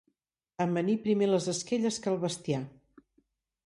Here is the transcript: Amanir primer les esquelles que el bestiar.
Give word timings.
Amanir 0.65 0.95
primer 1.05 1.29
les 1.31 1.47
esquelles 1.55 2.03
que 2.07 2.13
el 2.17 2.21
bestiar. 2.27 2.67